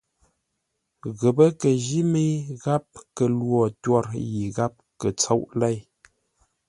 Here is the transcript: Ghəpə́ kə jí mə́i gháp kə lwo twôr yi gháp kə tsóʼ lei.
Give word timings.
Ghəpə́ 1.19 1.49
kə 1.59 1.69
jí 1.83 1.99
mə́i 2.11 2.31
gháp 2.63 2.87
kə 3.15 3.25
lwo 3.37 3.61
twôr 3.81 4.05
yi 4.31 4.43
gháp 4.55 4.73
kə 4.99 5.09
tsóʼ 5.19 5.41
lei. 5.59 5.77